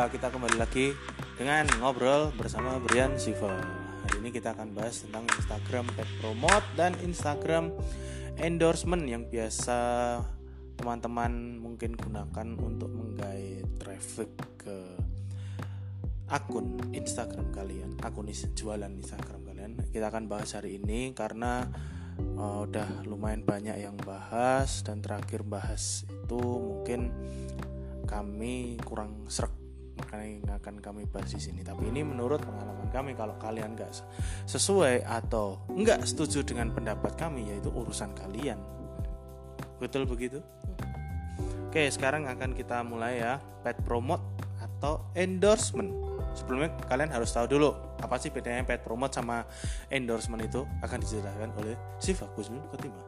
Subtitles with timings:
[0.00, 0.96] Ya, kita kembali lagi
[1.36, 3.52] dengan ngobrol bersama Brian Siva.
[4.00, 7.68] Hari ini kita akan bahas tentang Instagram pet promote dan Instagram
[8.40, 9.76] endorsement yang biasa
[10.80, 14.96] teman-teman mungkin gunakan untuk menggait traffic ke
[16.32, 19.84] akun Instagram kalian, akun jualan Instagram kalian.
[19.92, 21.68] Kita akan bahas hari ini karena
[22.40, 27.12] uh, udah lumayan banyak yang bahas dan terakhir bahas itu mungkin
[28.08, 29.59] kami kurang serak
[30.00, 31.60] makanya akan kami bahas di sini.
[31.60, 33.92] Tapi ini menurut pengalaman kami kalau kalian nggak
[34.48, 38.56] sesuai atau nggak setuju dengan pendapat kami yaitu urusan kalian.
[39.76, 40.40] Betul begitu?
[41.70, 44.24] Oke, sekarang akan kita mulai ya pet promote
[44.58, 45.92] atau endorsement.
[46.34, 49.46] Sebelumnya kalian harus tahu dulu apa sih bedanya pet promote sama
[49.92, 53.02] endorsement itu akan dijelaskan oleh Siva Kusnul Ketima.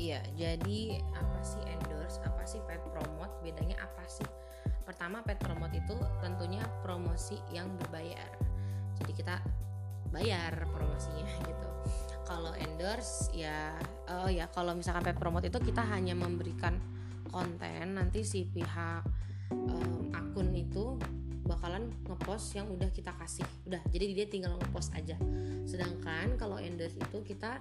[0.00, 4.26] Iya, jadi apa sih endorse, apa sih pet promote, bedanya apa sih?
[4.82, 8.30] Pertama pet promote itu tentunya promosi yang berbayar.
[9.02, 9.36] Jadi kita
[10.10, 11.68] bayar promosinya gitu.
[12.22, 13.76] Kalau endorse ya
[14.22, 16.76] oh ya kalau misalkan pet promote itu kita hanya memberikan
[17.32, 19.02] konten nanti si pihak
[19.50, 21.00] um, akun itu
[21.42, 25.18] bakalan ngepost yang udah kita kasih udah jadi dia tinggal ngepost aja
[25.66, 27.58] sedangkan kalau endorse itu kita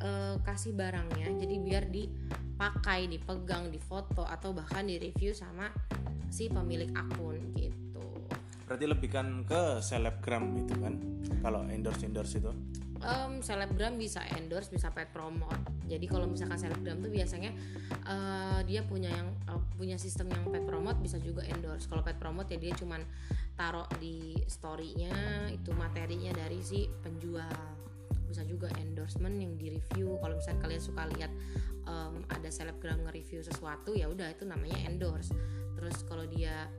[0.00, 5.68] uh, kasih barangnya jadi biar dipakai dipegang difoto atau bahkan di review sama
[6.32, 8.00] si pemilik akun gitu.
[8.64, 10.96] Berarti lebih kan ke selebgram itu kan?
[11.44, 12.48] Kalau endorse endorse itu?
[13.02, 15.60] Um, selebgram bisa endorse bisa paid promote.
[15.90, 17.52] Jadi kalau misalkan selebgram tuh biasanya
[18.08, 21.84] uh, dia punya yang uh, punya sistem yang paid promote bisa juga endorse.
[21.84, 23.04] Kalau paid promote ya dia cuman
[23.58, 25.12] taruh di storynya
[25.52, 27.91] itu materinya dari si penjual
[28.32, 31.28] bisa juga endorsement yang di review kalau misalnya kalian suka lihat
[31.84, 35.36] um, ada selebgram nge-review sesuatu ya udah itu namanya endorse.
[35.76, 36.72] Terus kalau dia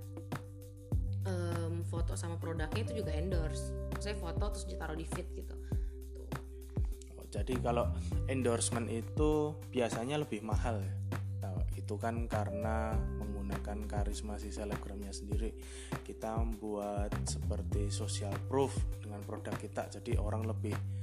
[1.29, 3.69] um, foto sama produknya itu juga endorse.
[4.01, 5.55] Saya foto terus ditaruh di feed gitu.
[7.21, 7.93] Oh, jadi kalau
[8.25, 10.93] endorsement itu biasanya lebih mahal ya?
[11.45, 15.53] Nah, itu kan karena menggunakan karisma si selebgramnya sendiri.
[16.01, 18.73] Kita membuat seperti social proof
[19.05, 21.02] dengan produk kita jadi orang lebih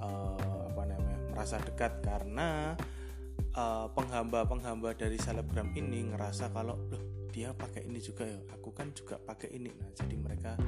[0.00, 2.74] uh, apa namanya merasa dekat karena
[3.54, 8.90] uh, penghamba-penghamba dari selebgram ini ngerasa kalau loh dia pakai ini juga ya aku kan
[8.90, 9.70] juga pakai ini.
[9.70, 10.58] Nah jadi mereka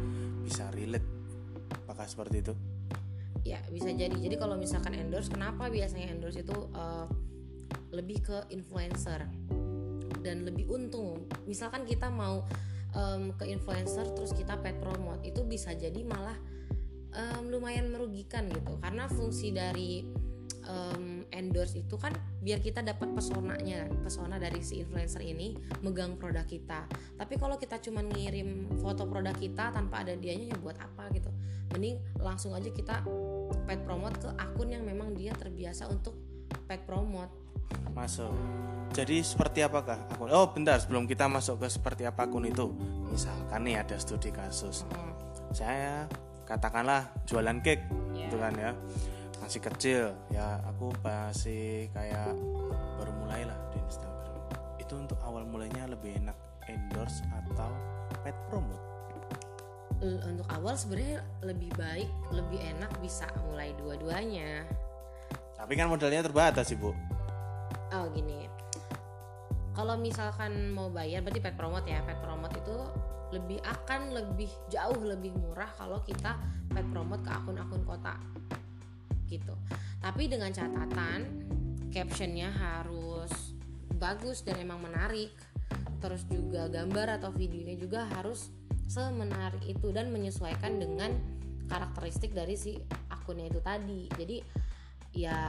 [0.47, 1.05] bisa relate.
[1.85, 2.55] Apakah seperti itu?
[3.43, 4.15] Ya bisa jadi.
[4.15, 7.11] Jadi kalau misalkan endorse kenapa biasanya endorse itu uh,
[7.91, 9.27] lebih ke influencer?
[10.23, 11.27] Dan lebih untung.
[11.51, 12.47] Misalkan kita mau
[12.95, 16.39] um, ke influencer terus kita pet promote itu bisa jadi malah
[17.17, 18.77] um, lumayan merugikan gitu.
[18.81, 20.05] Karena fungsi dari
[20.69, 22.13] um, endorse itu kan
[22.43, 26.87] biar kita dapat pesonanya pesona dari si influencer ini megang produk kita.
[27.19, 31.31] Tapi kalau kita cuma ngirim foto produk kita tanpa ada dianya ya buat apa gitu?
[31.73, 33.01] Mending langsung aja kita
[33.65, 36.15] pet promote ke akun yang memang dia terbiasa untuk
[36.69, 37.33] pet promote.
[37.97, 38.33] Masuk.
[38.93, 40.29] Jadi seperti apakah akun?
[40.29, 42.69] Oh bentar sebelum kita masuk ke seperti apa akun itu.
[43.09, 44.85] Misalkan nih ada studi kasus.
[44.89, 45.11] Hmm.
[45.53, 46.09] saya
[46.45, 48.29] katakanlah jualan cake yeah.
[48.29, 48.71] gitu kan ya.
[49.43, 52.35] Masih kecil ya aku masih kayak
[53.01, 54.39] baru mulai lah di Instagram.
[54.79, 56.37] Itu untuk awal mulainya lebih enak
[56.71, 57.71] endorse atau
[58.23, 58.83] pet promote?
[60.03, 64.67] Untuk awal sebenarnya lebih baik lebih enak bisa mulai dua-duanya.
[65.59, 66.91] Tapi kan modalnya terbatas sih bu
[67.93, 68.49] oh gini.
[69.73, 72.01] Kalau misalkan mau bayar berarti pet promote ya.
[72.05, 72.77] Pet promote itu
[73.33, 76.37] lebih akan lebih jauh lebih murah kalau kita
[76.69, 78.15] pet promote ke akun-akun kota.
[79.27, 79.57] Gitu.
[79.99, 81.49] Tapi dengan catatan
[81.89, 83.57] captionnya harus
[83.97, 85.33] bagus dan emang menarik.
[85.99, 88.53] Terus juga gambar atau videonya juga harus
[88.91, 91.17] semenarik itu dan menyesuaikan dengan
[91.71, 92.77] karakteristik dari si
[93.09, 94.11] akunnya itu tadi.
[94.13, 94.37] Jadi
[95.17, 95.41] ya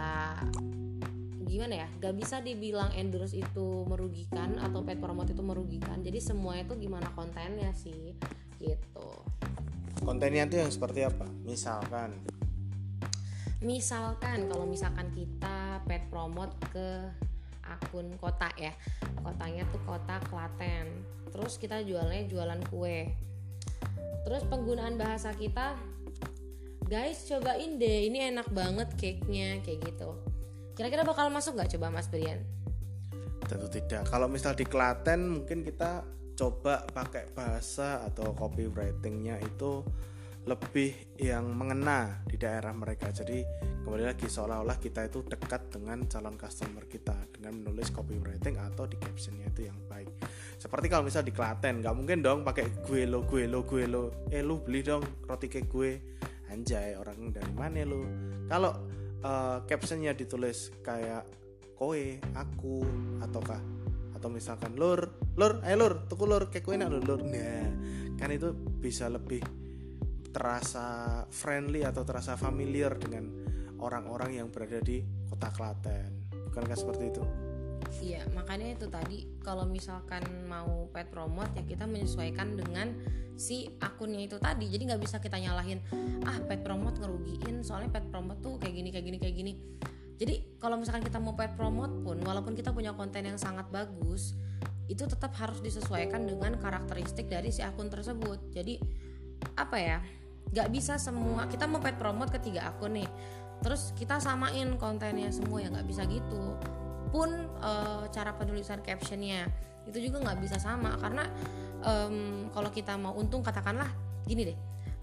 [1.53, 1.87] gimana ya?
[2.01, 6.01] Gak bisa dibilang endorse itu merugikan atau paid promote itu merugikan.
[6.01, 8.17] Jadi semua itu gimana kontennya sih?
[8.57, 9.09] Gitu.
[10.01, 11.29] Kontennya itu yang seperti apa?
[11.45, 12.17] Misalkan.
[13.61, 17.05] Misalkan kalau misalkan kita paid promote ke
[17.61, 18.73] akun kota ya.
[19.21, 20.89] Kotanya tuh kota Klaten.
[21.29, 23.13] Terus kita jualnya jualan kue.
[24.25, 25.77] Terus penggunaan bahasa kita
[26.89, 30.32] guys cobain deh ini enak banget cake nya kayak gitu
[30.73, 32.41] Kira-kira bakal masuk nggak coba Mas Brian?
[33.45, 34.09] Tentu tidak.
[34.09, 36.01] Kalau misal di Klaten mungkin kita
[36.33, 39.85] coba pakai bahasa atau copywritingnya itu
[40.43, 40.91] lebih
[41.21, 43.13] yang mengena di daerah mereka.
[43.13, 43.45] Jadi
[43.85, 48.97] kembali lagi seolah-olah kita itu dekat dengan calon customer kita dengan menulis copywriting atau di
[48.97, 50.09] captionnya itu yang baik.
[50.57, 54.25] Seperti kalau misal di Klaten nggak mungkin dong pakai gue lo gue lo gue lo.
[54.33, 55.91] Eh lu beli dong roti cake gue.
[56.49, 58.01] Anjay orang dari mana lo
[58.49, 58.92] kalau
[59.23, 61.25] uh, captionnya ditulis kayak
[61.73, 62.85] koe aku
[63.23, 63.59] ataukah
[64.13, 67.21] atau misalkan lur lur ayo lur tuku lur cake gue enak lur lur.
[67.25, 67.65] Nah
[68.15, 69.41] kan itu bisa lebih
[70.31, 73.27] terasa friendly atau terasa familiar dengan
[73.83, 76.31] orang-orang yang berada di kota Klaten.
[76.31, 77.23] Bukankah seperti itu
[78.01, 82.95] Iya, makanya itu tadi kalau misalkan mau pet promote ya kita menyesuaikan dengan
[83.37, 84.71] si akunnya itu tadi.
[84.71, 85.83] Jadi nggak bisa kita nyalahin
[86.25, 89.53] ah pet promote ngerugiin soalnya pet promote tuh kayak gini kayak gini kayak gini.
[90.17, 94.33] Jadi kalau misalkan kita mau pet promote pun walaupun kita punya konten yang sangat bagus,
[94.89, 98.39] itu tetap harus disesuaikan dengan karakteristik dari si akun tersebut.
[98.49, 98.79] Jadi
[99.59, 99.99] apa ya?
[100.53, 103.09] nggak bisa semua kita mau pet promote ke tiga akun nih
[103.65, 106.53] terus kita samain kontennya semua ya nggak bisa gitu
[107.13, 107.29] pun
[107.61, 107.71] e,
[108.09, 109.45] cara penulisan captionnya.
[109.85, 111.29] Itu juga nggak bisa sama karena
[111.85, 113.91] um, kalau kita mau untung katakanlah
[114.25, 114.57] gini deh.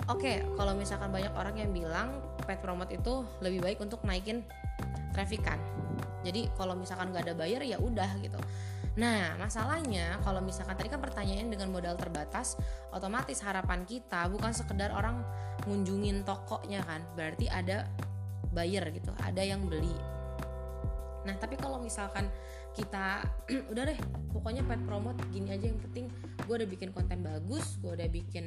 [0.09, 2.19] Oke okay, kalau misalkan banyak orang yang bilang
[2.49, 4.43] pet promote itu lebih baik untuk naikin
[5.13, 5.61] traffic kan.
[6.25, 8.41] Jadi kalau misalkan nggak ada bayar ya udah gitu.
[8.99, 12.59] Nah, masalahnya kalau misalkan tadi kan pertanyaan dengan modal terbatas,
[12.91, 15.23] otomatis harapan kita bukan sekedar orang
[15.69, 17.87] ngunjungin tokonya kan, berarti ada
[18.51, 19.95] buyer gitu, ada yang beli.
[21.27, 22.29] Nah, tapi kalau misalkan
[22.73, 23.25] kita
[23.73, 23.99] udah deh,
[24.33, 26.07] pokoknya pet promote gini aja yang penting
[26.47, 28.45] gue udah bikin konten bagus, gue udah bikin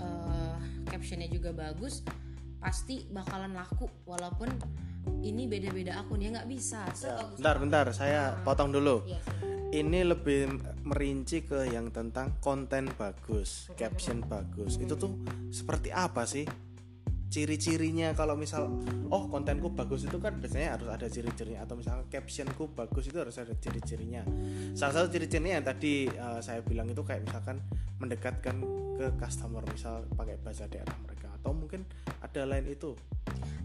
[0.00, 0.56] uh,
[0.88, 2.02] captionnya juga bagus,
[2.58, 4.50] pasti bakalan laku walaupun
[5.22, 6.84] ini beda-beda akun ya nggak bisa.
[7.00, 9.06] Ya, bentar, bentar, saya potong dulu.
[9.06, 9.20] Iya,
[9.68, 10.48] ini lebih
[10.88, 14.80] merinci ke yang tentang konten bagus, caption bagus.
[14.80, 15.12] Itu tuh
[15.52, 16.48] seperti apa sih?
[17.28, 18.72] Ciri-cirinya kalau misal
[19.12, 23.36] oh kontenku bagus itu kan biasanya harus ada ciri-cirinya atau misalnya captionku bagus itu harus
[23.36, 24.24] ada ciri-cirinya.
[24.72, 27.60] Salah satu ciri-cirinya yang tadi uh, saya bilang itu kayak misalkan
[28.00, 28.64] mendekatkan
[28.96, 31.84] ke customer misal pakai bahasa daerah mereka atau mungkin
[32.24, 32.96] ada lain itu.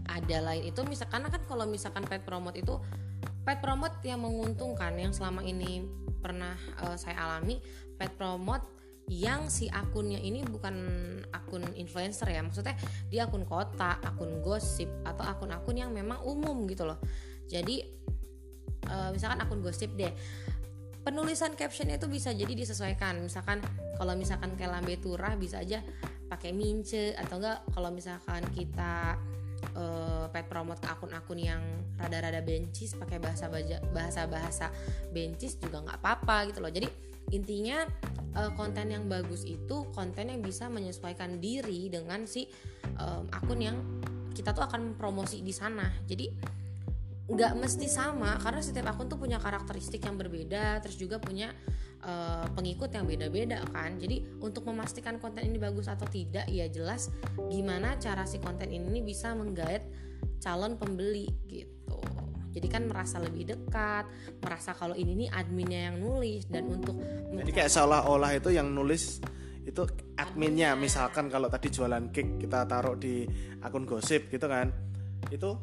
[0.04, 2.76] Ada lain itu misalkan kan kalau misalkan pet promote itu
[3.48, 5.84] pet promote yang menguntungkan yang selama ini
[6.20, 7.60] pernah uh, saya alami
[7.96, 8.73] pet promote
[9.08, 10.74] yang si akunnya ini bukan
[11.28, 12.72] akun influencer ya maksudnya
[13.12, 16.96] dia akun kota akun gosip atau akun-akun yang memang umum gitu loh.
[17.44, 17.84] Jadi
[18.88, 20.12] uh, misalkan akun gosip deh
[21.04, 23.20] penulisan caption itu bisa jadi disesuaikan.
[23.20, 23.60] Misalkan
[24.00, 25.84] kalau misalkan kayak lambe turah bisa aja
[26.32, 29.20] pakai mince atau enggak kalau misalkan kita
[29.76, 31.60] uh, pet promote ke akun-akun yang
[32.00, 33.52] rada-rada bencis pakai bahasa
[33.92, 34.66] bahasa bahasa
[35.12, 36.72] bencis juga nggak apa-apa gitu loh.
[36.72, 37.86] Jadi intinya
[38.36, 42.50] uh, konten yang bagus itu konten yang bisa menyesuaikan diri dengan si
[42.98, 43.76] um, akun yang
[44.34, 45.86] kita tuh akan promosi di sana.
[46.04, 46.26] Jadi
[47.24, 51.56] nggak mesti sama karena setiap akun tuh punya karakteristik yang berbeda terus juga punya
[52.04, 53.96] uh, pengikut yang beda-beda kan.
[53.96, 57.08] Jadi untuk memastikan konten ini bagus atau tidak ya jelas
[57.48, 59.86] gimana cara si konten ini bisa menggait
[60.44, 61.96] calon pembeli gitu
[62.54, 64.06] jadi kan merasa lebih dekat
[64.40, 66.96] merasa kalau ini nih adminnya yang nulis dan untuk
[67.34, 69.18] jadi kayak seolah-olah itu yang nulis
[69.64, 69.82] itu
[70.20, 70.76] adminnya.
[70.76, 73.24] Misalkan kalau tadi jualan cake kita taruh di
[73.64, 74.68] akun gosip gitu kan
[75.32, 75.56] itu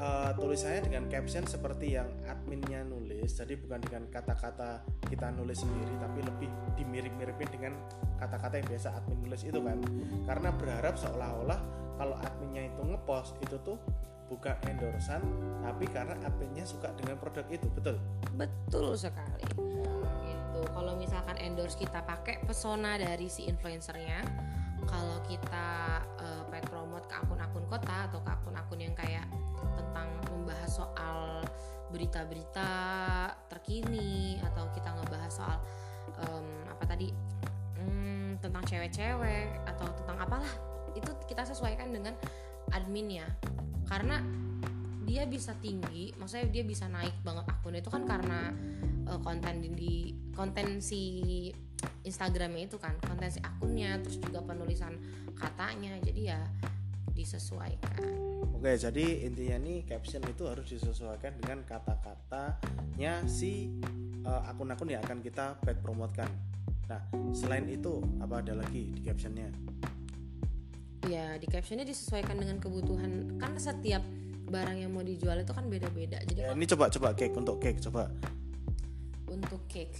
[0.00, 3.36] uh, tulisannya dengan caption seperti yang adminnya nulis.
[3.36, 7.72] Jadi bukan dengan kata-kata kita nulis sendiri tapi lebih dimirip-miripin dengan
[8.16, 9.78] kata-kata yang biasa admin nulis itu kan.
[10.24, 11.60] Karena berharap seolah-olah
[12.00, 13.78] kalau adminnya itu ngepost itu tuh
[14.28, 15.20] bukan endorsan
[15.60, 17.96] tapi karena adminnya suka dengan produk itu betul?
[18.34, 19.44] Betul sekali.
[20.24, 20.60] Gitu.
[20.72, 24.24] Kalau misalkan endorse kita pakai pesona dari si influencernya
[24.84, 29.24] kalau kita uh, paid promote ke akun-akun kota atau ke akun-akun yang kayak
[29.76, 31.40] tentang membahas soal
[31.88, 32.70] berita-berita
[33.46, 35.58] terkini atau kita ngebahas soal
[36.26, 37.08] um, apa tadi
[37.80, 40.52] um, tentang cewek-cewek atau tentang apalah
[40.94, 42.14] itu kita sesuaikan dengan
[42.74, 43.26] adminnya
[43.84, 44.20] karena
[45.04, 48.50] dia bisa tinggi maksudnya dia bisa naik banget akun itu kan karena
[49.06, 49.94] uh, konten di, di
[50.32, 51.52] konten si
[52.04, 54.96] Instagramnya itu kan konten si akunnya terus juga penulisan
[55.36, 56.40] katanya jadi ya
[57.14, 58.02] disesuaikan.
[58.58, 63.70] Oke, jadi intinya nih caption itu harus disesuaikan dengan kata-katanya si
[64.26, 66.28] uh, akun-akun yang akan kita paid promotekan.
[66.90, 67.00] Nah,
[67.32, 69.48] selain itu apa ada lagi di captionnya?
[71.10, 73.36] Ya, di captionnya disesuaikan dengan kebutuhan.
[73.36, 74.00] Kan setiap
[74.48, 76.20] barang yang mau dijual itu kan beda-beda.
[76.24, 78.08] Jadi ya, ini coba coba cake untuk cake coba.
[79.28, 79.98] Untuk cake,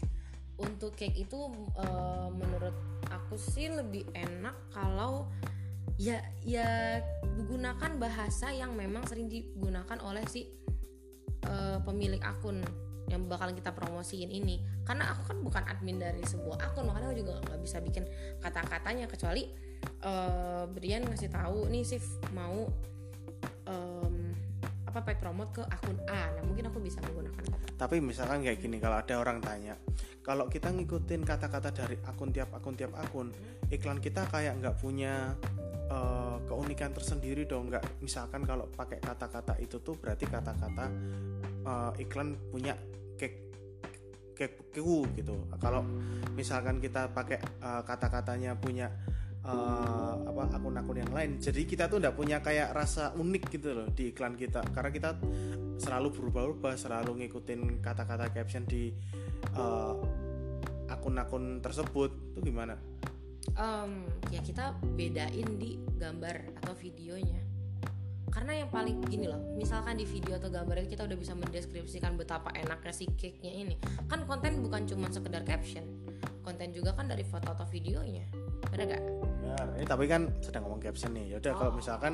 [0.60, 2.74] untuk cake itu uh, menurut
[3.10, 5.26] aku sih lebih enak kalau
[5.98, 6.98] ya ya
[7.46, 10.50] gunakan bahasa yang memang sering digunakan oleh si
[11.46, 12.62] uh, pemilik akun
[13.10, 17.16] yang bakalan kita promosiin ini karena aku kan bukan admin dari sebuah akun makanya aku
[17.24, 18.04] juga nggak bisa bikin
[18.40, 19.08] kata-katanya.
[19.08, 19.48] Kecuali
[20.04, 22.04] uh, Brian ngasih tahu nih Sif
[22.36, 22.68] mau
[23.68, 24.14] um,
[24.84, 26.30] apa paid promote ke akun A.
[26.36, 29.74] Nah mungkin aku bisa menggunakan tapi misalkan kayak gini kalau ada orang tanya
[30.22, 33.28] kalau kita ngikutin kata-kata dari akun tiap akun tiap akun
[33.68, 35.34] iklan kita kayak nggak punya
[35.90, 37.84] uh, keunikan tersendiri dong nggak?
[38.00, 40.86] Misalkan kalau pakai kata-kata itu tuh berarti kata-kata
[41.66, 42.72] uh, iklan punya
[44.34, 45.46] keku gitu.
[45.62, 45.86] Kalau
[46.34, 48.90] misalkan kita pakai uh, kata-katanya punya
[49.46, 53.86] uh, apa akun-akun yang lain jadi kita tuh nggak punya kayak rasa unik gitu loh
[53.94, 54.60] di iklan kita.
[54.74, 55.10] Karena kita
[55.78, 58.90] selalu berubah-ubah selalu ngikutin kata-kata caption di
[60.90, 62.10] akun-akun uh, tersebut.
[62.34, 62.74] Tuh gimana?
[63.54, 67.53] Um, ya kita bedain di gambar atau videonya
[68.34, 72.18] karena yang paling gini loh misalkan di video atau gambar itu kita udah bisa mendeskripsikan
[72.18, 73.78] betapa enaknya si cake nya ini.
[74.10, 75.86] Kan konten bukan cuma sekedar caption.
[76.42, 78.26] Konten juga kan dari foto atau videonya.
[78.74, 79.02] Benar gak?
[79.44, 79.66] benar.
[79.78, 81.38] Ini tapi kan sedang ngomong caption nih.
[81.38, 81.58] Yaudah oh.
[81.62, 82.12] kalau misalkan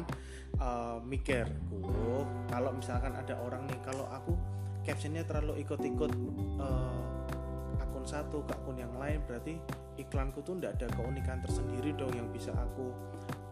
[0.61, 4.37] uh, mikir uh, kalau misalkan ada orang nih kalau aku
[4.85, 6.13] captionnya terlalu ikut-ikut
[6.61, 9.57] uh, akun satu ke akun yang lain berarti
[9.97, 12.93] iklanku tuh ndak ada keunikan tersendiri dong yang bisa aku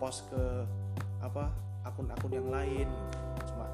[0.01, 0.65] post ke
[1.21, 1.53] apa
[1.87, 2.89] akun-akun yang lain.
[3.47, 3.67] Cuma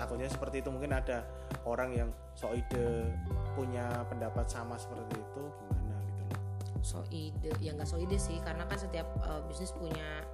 [0.00, 1.26] takutnya seperti itu mungkin ada
[1.68, 3.12] orang yang so ide
[3.52, 6.40] punya pendapat sama seperti itu gimana gitu loh.
[6.82, 10.24] So ide ya nggak so ide sih karena kan setiap uh, bisnis punya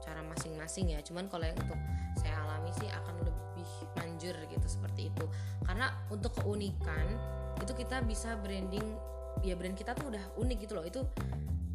[0.00, 1.00] cara masing-masing ya.
[1.02, 1.80] Cuman kalau yang untuk
[2.16, 5.24] saya alami sih akan lebih manjur gitu seperti itu.
[5.66, 7.06] Karena untuk keunikan
[7.58, 8.96] itu kita bisa branding
[9.42, 10.86] ya brand kita tuh udah unik gitu loh.
[10.86, 11.04] Itu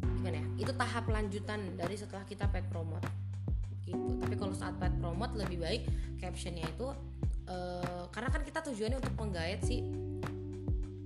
[0.02, 0.46] gimana ya?
[0.66, 3.23] Itu tahap lanjutan dari setelah kita paid promote
[3.84, 4.18] gitu.
[4.20, 5.82] Tapi kalau saat paid promote lebih baik
[6.18, 6.88] captionnya itu
[7.48, 9.84] uh, karena kan kita tujuannya untuk menggait si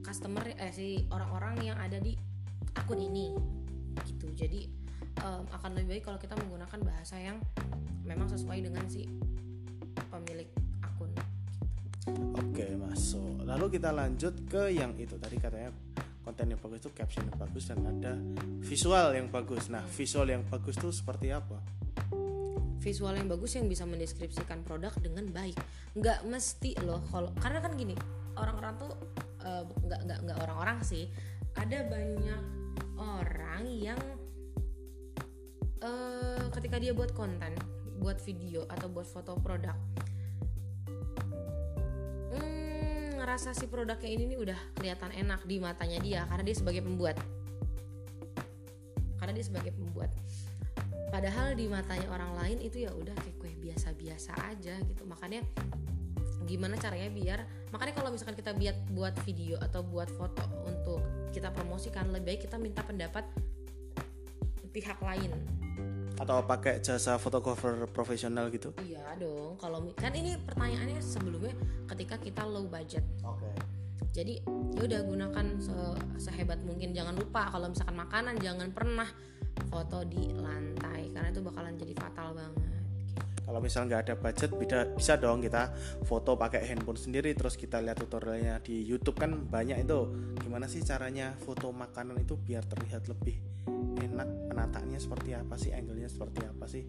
[0.02, 2.14] customer eh si orang-orang yang ada di
[2.78, 3.34] akun ini
[4.06, 4.30] gitu.
[4.32, 4.70] Jadi
[5.26, 7.36] um, akan lebih baik kalau kita menggunakan bahasa yang
[8.06, 9.04] memang sesuai dengan si
[10.08, 10.48] pemilik
[10.80, 11.12] akun.
[12.40, 13.44] Oke masuk.
[13.44, 15.18] Lalu kita lanjut ke yang itu.
[15.20, 15.74] Tadi katanya
[16.24, 18.12] konten yang bagus itu caption yang bagus dan ada
[18.64, 19.68] visual yang bagus.
[19.68, 21.60] Nah visual yang bagus itu seperti apa
[22.88, 25.60] visual yang bagus yang bisa mendeskripsikan produk dengan baik.
[25.92, 27.92] Nggak mesti loh kalau karena kan gini
[28.40, 28.92] orang-orang tuh
[29.44, 31.12] uh, nggak nggak orang-orang sih.
[31.52, 32.42] Ada banyak
[32.96, 34.00] orang yang
[35.84, 37.52] uh, ketika dia buat konten
[37.98, 39.74] buat video atau buat foto produk
[42.30, 46.82] hmm, ngerasa si produknya ini nih udah kelihatan enak di matanya dia karena dia sebagai
[46.86, 47.18] pembuat.
[49.18, 50.14] Karena dia sebagai pembuat
[51.18, 55.02] padahal di matanya orang lain itu ya udah kayak kue biasa-biasa aja gitu.
[55.02, 55.42] Makanya
[56.46, 57.42] gimana caranya biar
[57.74, 61.02] makanya kalau misalkan kita buat buat video atau buat foto untuk
[61.34, 63.26] kita promosikan lebih baik kita minta pendapat
[64.70, 65.34] pihak lain.
[66.22, 68.70] Atau pakai jasa fotografer profesional gitu?
[68.78, 71.58] Iya dong kalau kan ini pertanyaannya sebelumnya
[71.90, 73.02] ketika kita low budget.
[73.26, 73.42] Oke.
[73.42, 73.56] Okay.
[74.08, 74.34] jadi
[74.78, 75.74] ya udah gunakan se
[76.30, 76.94] sehebat mungkin.
[76.94, 79.10] Jangan lupa kalau misalkan makanan jangan pernah
[79.66, 82.78] foto di lantai karena itu bakalan jadi fatal banget.
[83.48, 85.72] Kalau misal nggak ada budget bisa bisa dong kita
[86.04, 89.16] foto pakai handphone sendiri terus kita lihat tutorialnya di YouTube.
[89.16, 90.04] Kan banyak itu.
[90.44, 93.40] Gimana sih caranya foto makanan itu biar terlihat lebih
[94.04, 94.52] enak?
[94.52, 95.72] Penataannya seperti apa sih?
[95.72, 96.84] Angle-nya seperti apa sih?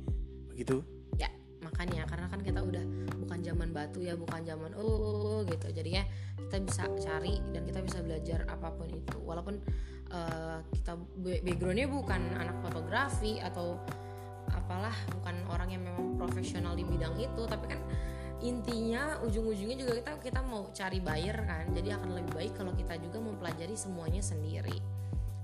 [0.51, 0.83] Begitu?
[1.15, 1.31] Ya
[1.63, 2.03] makanya.
[2.03, 2.83] Karena kan kita udah
[3.23, 5.71] bukan zaman batu ya bukan zaman oh gitu.
[5.71, 6.03] Jadi ya
[6.43, 9.15] kita bisa cari dan kita bisa belajar apa pun itu.
[9.23, 9.63] Walaupun
[10.13, 10.93] uh, kita
[11.45, 13.77] backgroundnya bukan anak fotografi atau
[14.49, 17.81] apalah bukan orang yang memang profesional di bidang itu tapi kan
[18.39, 22.95] intinya ujung-ujungnya juga kita kita mau cari buyer kan jadi akan lebih baik kalau kita
[22.97, 24.79] juga mempelajari semuanya sendiri.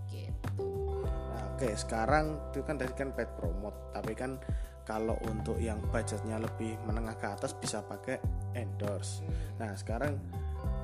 [0.08, 0.64] Gitu.
[1.04, 4.40] Nah, oke sekarang itu kan tadi kan paid promote tapi kan
[4.88, 8.22] kalau untuk yang budgetnya lebih menengah ke atas bisa pakai
[8.56, 9.26] endorse.
[9.26, 9.34] Hmm.
[9.60, 10.16] nah sekarang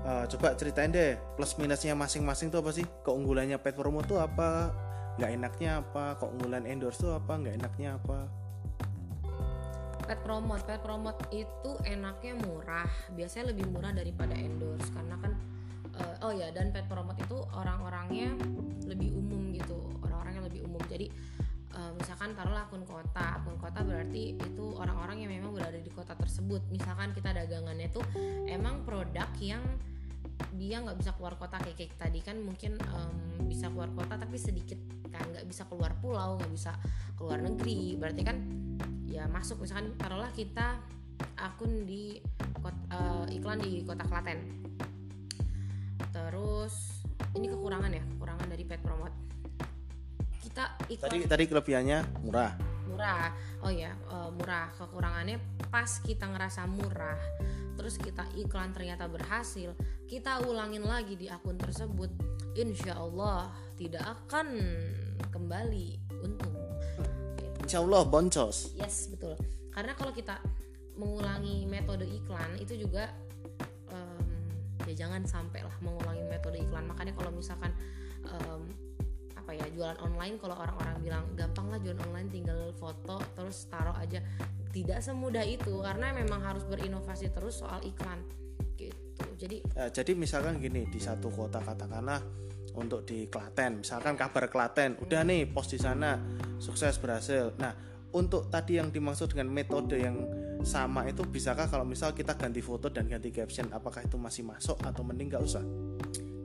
[0.05, 2.85] uh, coba ceritain deh plus minusnya masing-masing tuh apa sih?
[3.05, 4.73] Keunggulannya pet promo tuh apa?
[5.19, 6.17] Nggak enaknya apa?
[6.17, 7.33] Keunggulan endorse tuh apa?
[7.37, 8.19] Nggak enaknya apa?
[10.01, 12.89] Pet promote pet promote itu enaknya murah.
[13.15, 14.89] Biasanya lebih murah daripada endorse.
[14.91, 15.31] Karena kan
[15.99, 18.35] uh, oh ya dan pet promote itu orang-orangnya
[18.87, 19.77] lebih umum gitu.
[20.03, 20.81] Orang-orang yang lebih umum.
[20.89, 21.07] Jadi
[21.77, 23.39] uh, misalkan taruhlah akun kota.
[23.39, 26.59] Akun kota berarti itu orang-orang yang memang berada di kota tersebut.
[26.73, 28.03] Misalkan kita dagangannya tuh
[28.49, 29.61] emang produk yang
[30.55, 34.37] dia nggak bisa keluar kota kayak, kayak tadi kan mungkin um, bisa keluar kota tapi
[34.37, 34.77] sedikit
[35.11, 36.71] kan nggak bisa keluar pulau nggak bisa
[37.15, 37.99] keluar negeri.
[37.99, 38.37] Berarti kan
[39.07, 40.79] ya masuk misalkan taruhlah kita
[41.37, 42.21] akun di
[42.91, 44.39] uh, iklan di kota Klaten.
[46.11, 47.03] Terus
[47.37, 49.15] ini kekurangan ya kekurangan dari pet promote.
[50.41, 52.51] Kita iklan tadi tadi kelebihannya murah.
[52.87, 53.31] Murah.
[53.63, 54.71] Oh ya uh, murah.
[54.75, 55.37] Kekurangannya
[55.71, 57.19] pas kita ngerasa murah
[57.81, 59.73] terus kita iklan ternyata berhasil
[60.05, 62.13] kita ulangin lagi di akun tersebut
[62.53, 64.61] insya Allah tidak akan
[65.33, 66.53] kembali untung.
[67.65, 68.77] Insya Allah boncos.
[68.77, 69.33] Yes betul.
[69.73, 70.37] Karena kalau kita
[70.93, 73.09] mengulangi metode iklan itu juga
[73.89, 74.29] um,
[74.85, 76.85] ya jangan sampai lah mengulangi metode iklan.
[76.85, 77.73] Makanya kalau misalkan
[78.29, 78.69] um,
[79.33, 83.97] apa ya jualan online kalau orang-orang bilang gampang lah jualan online tinggal foto terus taruh
[83.97, 84.21] aja
[84.71, 88.23] tidak semudah itu karena memang harus berinovasi terus soal iklan
[88.79, 88.97] gitu.
[89.37, 92.23] Jadi ya, jadi misalkan gini di satu kota katakanlah
[92.71, 96.17] untuk di Klaten misalkan kabar Klaten udah nih post di sana
[96.57, 97.53] sukses berhasil.
[97.59, 97.75] Nah
[98.11, 100.17] untuk tadi yang dimaksud dengan metode yang
[100.61, 104.77] sama itu bisakah kalau misal kita ganti foto dan ganti caption apakah itu masih masuk
[104.83, 105.63] atau mending nggak usah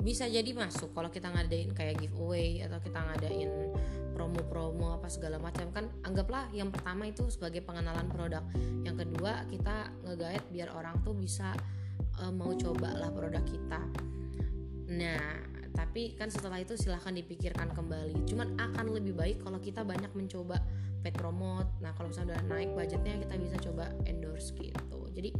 [0.07, 3.51] bisa jadi masuk kalau kita ngadain kayak giveaway atau kita ngadain
[4.15, 5.67] promo-promo apa segala macam.
[5.75, 8.47] Kan anggaplah yang pertama itu sebagai pengenalan produk.
[8.87, 11.51] Yang kedua kita ngegait biar orang tuh bisa
[12.23, 13.83] uh, mau coba lah produk kita.
[14.95, 15.43] Nah
[15.75, 18.31] tapi kan setelah itu silahkan dipikirkan kembali.
[18.31, 20.63] Cuman akan lebih baik kalau kita banyak mencoba
[21.03, 21.67] pet promote.
[21.83, 25.11] Nah kalau misalnya udah naik budgetnya kita bisa coba endorse gitu.
[25.11, 25.35] Jadi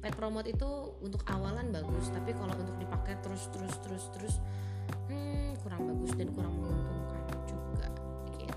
[0.00, 0.68] pet promote itu
[1.04, 4.34] untuk awalan bagus tapi kalau untuk dipakai terus terus terus terus
[5.12, 7.86] hmm, kurang bagus dan kurang menguntungkan juga
[8.32, 8.56] gitu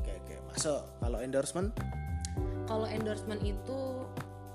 [0.00, 0.34] oke oke.
[0.52, 1.70] Masuk kalau endorsement?
[2.68, 3.78] Kalau endorsement itu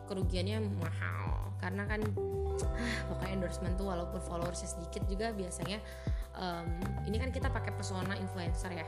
[0.09, 2.01] kerugiannya mahal karena kan
[2.59, 5.79] ah, pokoknya endorsement tuh walaupun followersnya sedikit juga biasanya
[6.37, 6.67] um,
[7.07, 8.85] ini kan kita pakai pesona influencer ya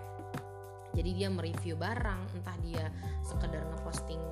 [0.96, 2.88] jadi dia mereview barang entah dia
[3.22, 4.24] sekedar ngeposting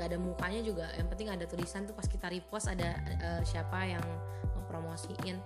[0.00, 0.86] nggak ada mukanya juga.
[0.96, 4.04] Yang penting ada tulisan tuh pas kita repost ada uh, siapa yang
[4.56, 5.36] ngepromosiin.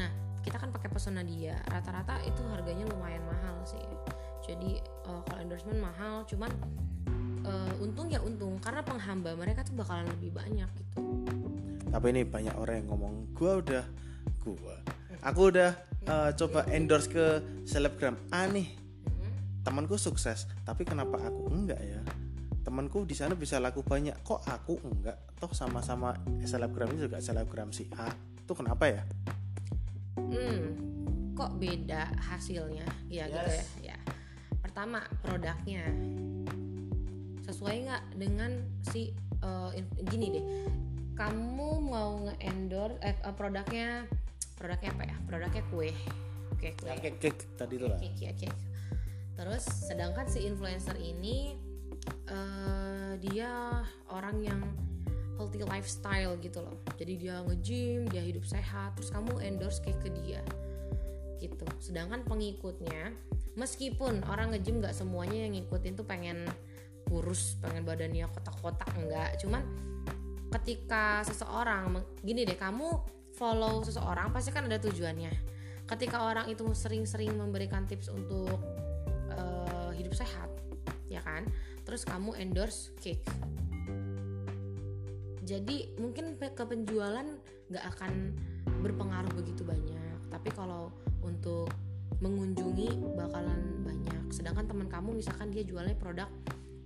[0.00, 0.08] Nah
[0.40, 1.60] kita kan pakai pesona dia.
[1.68, 3.84] Rata-rata itu harganya lumayan mahal sih.
[4.48, 6.48] Jadi uh, kalau endorsement mahal cuman
[7.44, 8.56] uh, untung ya untung.
[8.64, 10.96] Karena penghamba mereka tuh bakalan lebih banyak gitu.
[11.92, 12.24] Tapi ini?
[12.24, 13.84] Banyak orang yang ngomong gua udah
[14.40, 14.76] gua.
[15.20, 15.76] Aku udah
[16.08, 18.16] uh, coba endorse ke selebgram.
[18.32, 18.87] Aneh
[19.62, 22.00] temanku sukses tapi kenapa aku enggak ya?
[22.62, 25.16] Temanku di sana bisa laku banyak kok aku enggak?
[25.40, 26.12] Toh sama-sama
[26.44, 28.12] selebgram juga selebgram si A.
[28.44, 29.02] Itu kenapa ya?
[30.18, 30.88] Hmm
[31.38, 32.82] kok beda hasilnya?
[33.06, 33.30] Ya yes.
[33.30, 33.50] gitu
[33.86, 33.96] ya ya.
[34.58, 35.86] Pertama produknya.
[37.46, 38.58] Sesuai nggak dengan
[38.90, 39.14] si
[39.46, 39.70] uh,
[40.10, 40.44] gini deh.
[41.14, 44.04] Kamu mau nge-endorse eh, produknya
[44.58, 45.16] produknya apa ya?
[45.24, 45.90] Produknya kue.
[46.52, 46.90] Oke kue.
[46.90, 47.98] Ya, cake, cake tadi tuh lah.
[48.02, 48.67] Cake, ya, cake
[49.38, 51.54] terus sedangkan si influencer ini
[52.26, 54.60] uh, dia orang yang
[55.38, 56.82] healthy lifestyle gitu loh.
[56.98, 60.42] Jadi dia nge-gym dia hidup sehat terus kamu endorse kayak ke dia
[61.38, 61.62] gitu.
[61.78, 63.14] Sedangkan pengikutnya
[63.54, 66.50] meskipun orang nge-gym nggak semuanya yang ngikutin tuh pengen
[67.06, 69.64] kurus pengen badannya kotak-kotak enggak cuman
[70.52, 73.00] ketika seseorang gini deh kamu
[73.38, 75.30] follow seseorang pasti kan ada tujuannya.
[75.88, 78.60] Ketika orang itu sering-sering memberikan tips untuk
[80.08, 80.48] hidup sehat
[81.12, 81.44] ya kan?
[81.84, 83.20] Terus kamu endorse cake.
[85.44, 87.28] Jadi mungkin ke penjualan
[87.68, 88.32] nggak akan
[88.80, 90.32] berpengaruh begitu banyak.
[90.32, 90.88] Tapi kalau
[91.20, 91.68] untuk
[92.24, 94.32] mengunjungi bakalan banyak.
[94.32, 96.28] Sedangkan teman kamu misalkan dia jualnya produk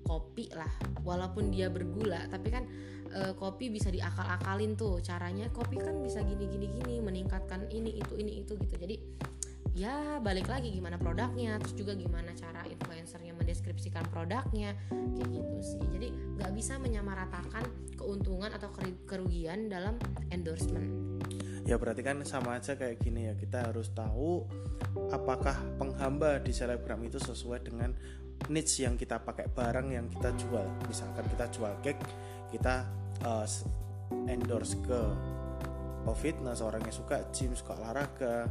[0.02, 0.70] kopi lah
[1.06, 2.26] walaupun dia bergula.
[2.26, 2.66] Tapi kan
[3.10, 4.98] e, kopi bisa diakal-akalin tuh.
[5.02, 8.74] Caranya kopi kan bisa gini gini gini meningkatkan ini itu ini itu gitu.
[8.78, 8.98] Jadi
[9.72, 15.82] ya balik lagi gimana produknya terus juga gimana cara influencernya mendeskripsikan produknya kayak gitu sih.
[15.88, 17.64] Jadi nggak bisa menyamaratakan
[17.96, 18.68] keuntungan atau
[19.08, 19.96] kerugian dalam
[20.28, 20.92] endorsement.
[21.64, 24.44] Ya berarti kan sama aja kayak gini ya kita harus tahu
[25.08, 27.96] apakah penghamba di selebgram itu sesuai dengan
[28.50, 30.66] niche yang kita pakai barang yang kita jual.
[30.84, 32.02] Misalkan kita jual cake
[32.52, 32.84] kita
[33.24, 33.48] uh,
[34.28, 35.00] endorse ke
[36.18, 38.50] fitness orang yang suka gym suka olahraga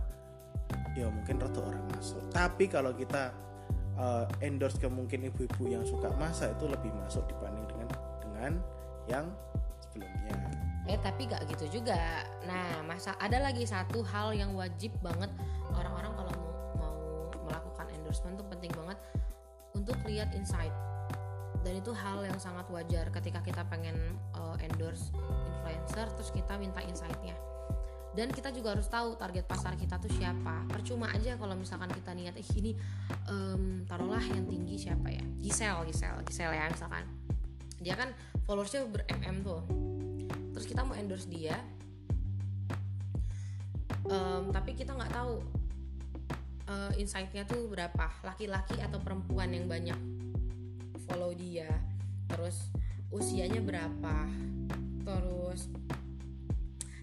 [0.96, 2.22] ya mungkin rata orang masuk.
[2.32, 3.32] Tapi kalau kita
[3.98, 7.88] uh, endorse ke mungkin ibu-ibu yang suka masak itu lebih masuk dibanding dengan
[8.24, 8.52] dengan
[9.08, 9.26] yang
[9.80, 10.36] sebelumnya.
[10.90, 12.26] Eh tapi gak gitu juga.
[12.48, 15.30] Nah masa ada lagi satu hal yang wajib banget
[15.72, 16.96] orang-orang kalau mau mau
[17.48, 18.98] melakukan endorsement tuh penting banget
[19.78, 20.74] untuk lihat insight.
[21.62, 25.14] Dan itu hal yang sangat wajar ketika kita pengen uh, endorse
[25.62, 27.38] influencer terus kita minta insightnya
[28.12, 30.68] dan kita juga harus tahu target pasar kita tuh siapa.
[30.68, 32.76] Percuma aja kalau misalkan kita niat eh ini
[33.32, 35.24] um, taruhlah yang tinggi siapa ya?
[35.40, 37.08] Gisel Gisel Gisel ya misalkan.
[37.82, 38.12] Dia kan
[38.44, 39.64] followersnya ber mm tuh.
[40.52, 41.56] Terus kita mau endorse dia
[44.08, 45.40] um, tapi kita nggak tahu
[46.70, 48.12] uh, insightnya tuh berapa.
[48.26, 49.98] Laki-laki atau perempuan yang banyak
[51.08, 51.70] follow dia.
[52.32, 52.72] Terus
[53.12, 54.28] usianya berapa.
[55.02, 55.72] Terus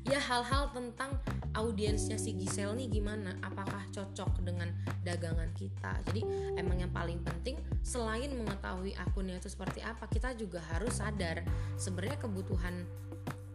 [0.09, 1.21] ya hal-hal tentang
[1.53, 3.37] audiensnya si Gisel nih gimana?
[3.45, 4.73] Apakah cocok dengan
[5.05, 6.01] dagangan kita?
[6.09, 6.25] Jadi
[6.57, 11.45] emang yang paling penting selain mengetahui akunnya itu seperti apa kita juga harus sadar
[11.77, 12.89] sebenarnya kebutuhan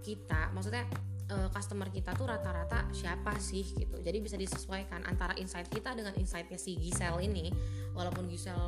[0.05, 0.53] kita.
[0.53, 0.85] Maksudnya
[1.33, 3.97] uh, customer kita tuh rata-rata siapa sih gitu.
[4.03, 7.49] Jadi bisa disesuaikan antara insight kita dengan insightnya si Gisel ini.
[7.97, 8.59] Walaupun Gisel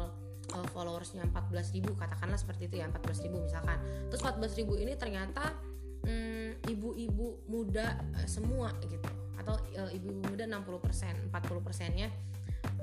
[0.56, 3.78] uh, followersnya 14.000 katakanlah seperti itu ya 14.000 misalkan.
[4.10, 5.75] Terus 14.000 ini ternyata
[6.06, 9.10] mm, ibu-ibu hmm, muda uh, semua gitu.
[9.42, 12.08] Atau uh, ibu-ibu muda 60% 40 persennya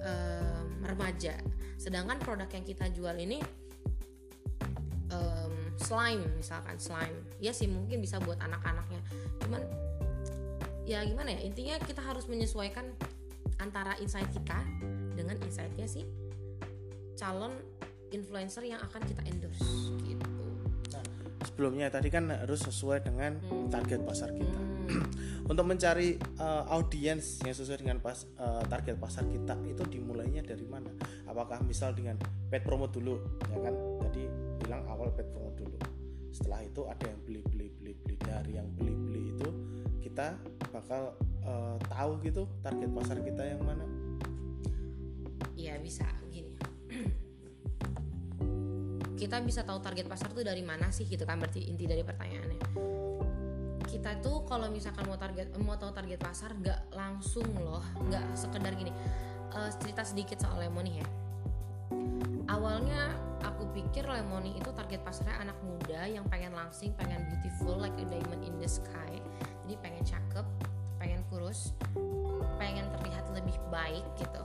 [0.02, 1.38] uh, remaja.
[1.78, 3.38] Sedangkan produk yang kita jual ini
[5.10, 7.16] um, slime misalkan slime.
[7.38, 9.00] Ya sih mungkin bisa buat anak-anaknya.
[9.42, 9.62] Cuman
[10.82, 12.90] ya gimana ya intinya kita harus menyesuaikan
[13.62, 14.58] antara insight kita
[15.14, 16.02] dengan insightnya sih
[17.14, 17.54] calon
[18.10, 20.31] influencer yang akan kita endorse gitu.
[21.62, 23.70] Sebelumnya tadi kan harus sesuai dengan hmm.
[23.70, 24.58] target pasar kita.
[24.90, 25.06] Hmm.
[25.54, 30.66] Untuk mencari uh, audiens yang sesuai dengan pas, uh, target pasar kita itu dimulainya dari
[30.66, 30.90] mana?
[31.22, 32.18] Apakah misal dengan
[32.50, 33.14] pet promo dulu,
[33.46, 33.78] ya kan?
[33.78, 34.26] Jadi
[34.58, 35.78] bilang awal pet promo dulu.
[36.34, 39.48] Setelah itu ada yang beli beli beli beli dari yang beli beli itu
[40.02, 40.34] kita
[40.74, 41.14] bakal
[41.46, 43.86] uh, tahu gitu target pasar kita yang mana?
[45.54, 46.10] Iya bisa
[49.22, 52.58] kita bisa tahu target pasar tuh dari mana sih gitu kan berarti inti dari pertanyaannya.
[53.86, 58.74] Kita tuh kalau misalkan mau target mau tahu target pasar nggak langsung loh nggak sekedar
[58.74, 58.90] gini.
[59.54, 61.06] Uh, cerita sedikit soal Lemoni ya.
[62.50, 63.14] Awalnya
[63.46, 68.06] aku pikir Lemoni itu target pasarnya anak muda yang pengen langsing pengen beautiful like a
[68.10, 69.22] diamond in the sky.
[69.62, 70.46] Jadi pengen cakep
[70.98, 71.78] pengen kurus
[72.58, 74.42] pengen terlihat lebih baik gitu.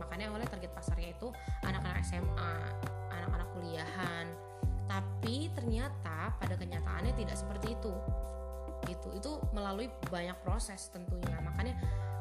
[0.00, 1.28] Makanya awalnya target pasarnya itu
[1.60, 2.93] anak-anak SMA
[3.24, 4.26] anak-anak kuliahan.
[4.84, 7.92] Tapi ternyata pada kenyataannya tidak seperti itu.
[8.84, 9.08] Gitu.
[9.16, 11.40] Itu melalui banyak proses tentunya.
[11.40, 11.74] Makanya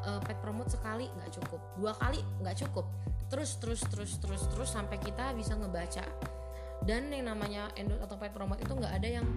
[0.08, 1.60] uh, pet promote sekali nggak cukup.
[1.76, 2.88] Dua kali nggak cukup.
[3.28, 6.08] Terus terus terus terus terus sampai kita bisa ngebaca.
[6.84, 9.28] Dan yang namanya endorse atau pet promote itu nggak ada yang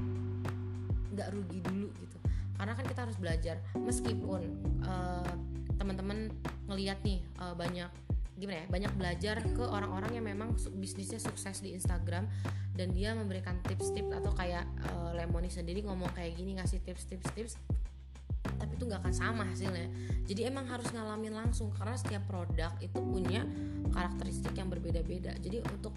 [1.14, 2.18] nggak rugi dulu gitu.
[2.56, 3.56] Karena kan kita harus belajar.
[3.74, 4.42] Meskipun
[4.86, 5.32] uh,
[5.76, 6.30] teman-teman
[6.66, 7.90] ngelihat nih uh, banyak
[8.36, 12.28] gimana ya banyak belajar ke orang-orang yang memang bisnisnya sukses di Instagram
[12.76, 17.56] dan dia memberikan tips-tips atau kayak uh, Lemoni sendiri ngomong kayak gini ngasih tips-tips-tips
[18.56, 19.90] tapi itu nggak akan sama hasilnya.
[20.24, 23.44] Jadi emang harus ngalamin langsung karena setiap produk itu punya
[23.90, 25.34] karakteristik yang berbeda-beda.
[25.42, 25.92] Jadi untuk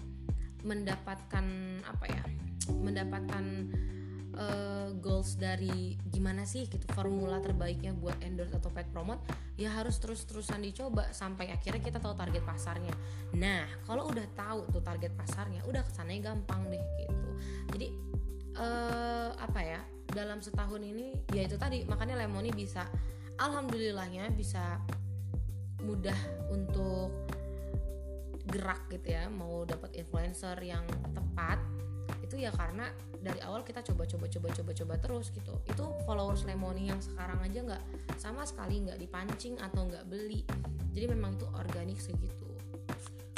[0.60, 1.46] mendapatkan
[1.88, 2.22] apa ya
[2.68, 3.44] mendapatkan
[4.40, 9.20] uh, goals dari gimana sih gitu formula terbaiknya buat endorse atau paid promote
[9.60, 12.94] ya harus terus-terusan dicoba sampai akhirnya kita tahu target pasarnya.
[13.36, 17.30] Nah, kalau udah tahu tuh target pasarnya, udah ke sananya gampang deh gitu.
[17.76, 17.86] Jadi
[18.56, 19.80] uh, apa ya?
[20.10, 22.82] Dalam setahun ini ya itu tadi makanya Lemoni bisa
[23.38, 24.82] alhamdulillahnya bisa
[25.86, 26.16] mudah
[26.50, 27.30] untuk
[28.50, 30.82] gerak gitu ya mau dapat influencer yang
[31.14, 31.62] tepat
[32.26, 35.60] itu ya karena dari awal kita coba coba coba coba coba terus gitu.
[35.68, 37.82] Itu followers Lemoni yang sekarang aja nggak
[38.16, 40.42] sama sekali nggak dipancing atau nggak beli.
[40.90, 42.50] Jadi memang itu organik segitu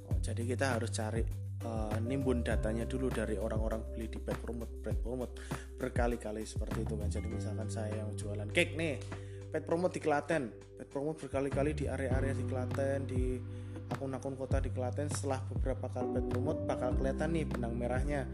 [0.09, 1.23] oh, jadi kita harus cari
[1.65, 5.35] uh, nimbun datanya dulu dari orang-orang beli di pet promote pet promote
[5.79, 7.09] berkali-kali seperti itu kan.
[7.09, 8.95] Jadi misalkan saya yang jualan cake nih
[9.53, 10.45] pet promote di Klaten.
[10.53, 13.25] Pet promote berkali-kali di area-area di Klaten di
[13.93, 18.25] akun-akun kota di Klaten setelah beberapa kali promote bakal kelihatan nih benang merahnya.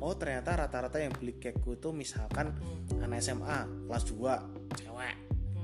[0.00, 2.56] Oh ternyata rata-rata yang beli cakeku itu misalkan
[2.98, 5.16] anak SMA kelas 2 cewek.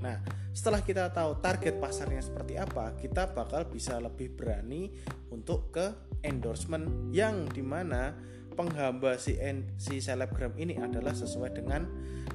[0.05, 0.21] Nah
[0.53, 4.93] setelah kita tahu target pasarnya seperti apa kita bakal bisa lebih berani
[5.33, 5.87] untuk ke
[6.23, 8.13] endorsement yang di mana
[8.53, 9.39] penghamba si,
[9.79, 11.87] si selebgram ini adalah sesuai dengan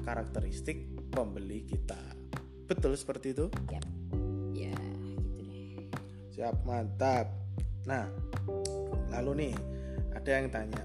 [0.02, 2.00] karakteristik pembeli kita.
[2.64, 3.52] Betul seperti itu?
[3.68, 4.03] Deh
[6.34, 7.30] siap mantap
[7.86, 8.10] nah
[9.14, 9.54] lalu nih
[10.18, 10.82] ada yang tanya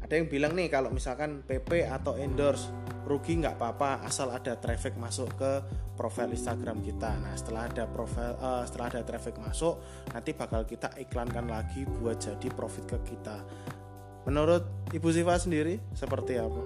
[0.00, 2.72] ada yang bilang nih kalau misalkan PP atau endorse
[3.04, 5.52] rugi nggak apa-apa asal ada traffic masuk ke
[5.96, 7.10] profil Instagram kita.
[7.18, 9.80] Nah setelah ada profil uh, setelah ada traffic masuk
[10.12, 13.42] nanti bakal kita iklankan lagi buat jadi profit ke kita.
[14.28, 16.62] Menurut Ibu Siva sendiri seperti apa?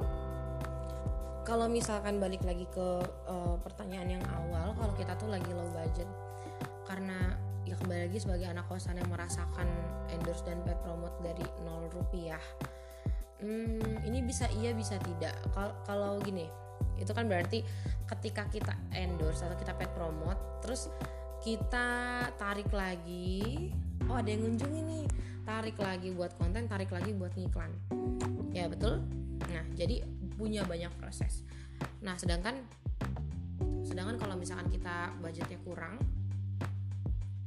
[1.47, 2.89] Kalau misalkan balik lagi ke
[3.27, 6.07] uh, pertanyaan yang awal, kalau kita tuh lagi low budget
[6.87, 9.69] karena ya kembali lagi sebagai anak kosan yang merasakan
[10.11, 12.43] endorse dan paid promote dari nol rupiah.
[13.43, 15.35] Hmm, ini bisa iya bisa tidak.
[15.55, 16.47] Kal- kalau gini
[16.99, 17.67] itu kan berarti
[18.07, 20.87] ketika kita endorse atau kita pet promote terus
[21.43, 23.75] kita tarik lagi
[24.07, 25.05] oh ada yang ngunjungi nih
[25.43, 27.73] tarik lagi buat konten tarik lagi buat ngiklan.
[28.55, 29.03] Ya betul?
[29.51, 30.07] Nah jadi
[30.39, 31.43] punya banyak proses.
[31.99, 32.63] Nah sedangkan
[33.83, 35.99] sedangkan kalau misalkan kita budgetnya kurang